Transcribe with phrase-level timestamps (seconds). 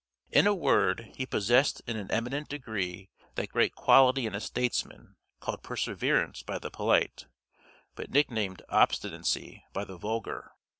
[0.31, 5.15] In a word, he possessed in an eminent degree that great quality in a statesman,
[5.39, 7.27] called perseverance by the polite,
[7.93, 10.53] but nicknamed obstinacy by the vulgar.